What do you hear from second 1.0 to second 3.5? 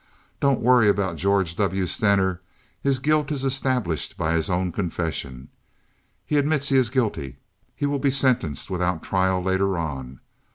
George W. Stener. His guilt is